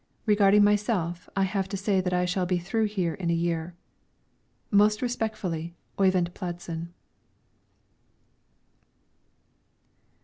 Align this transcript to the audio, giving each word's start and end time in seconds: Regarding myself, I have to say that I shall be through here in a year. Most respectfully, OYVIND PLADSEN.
Regarding 0.25 0.63
myself, 0.63 1.29
I 1.35 1.43
have 1.43 1.69
to 1.69 1.77
say 1.77 2.01
that 2.01 2.11
I 2.11 2.25
shall 2.25 2.47
be 2.47 2.57
through 2.57 2.85
here 2.85 3.13
in 3.13 3.29
a 3.29 3.35
year. 3.35 3.75
Most 4.71 4.99
respectfully, 4.99 5.75
OYVIND 5.99 6.33
PLADSEN. 6.33 6.91